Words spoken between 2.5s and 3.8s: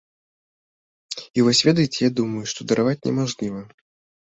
што дараваць немажліва?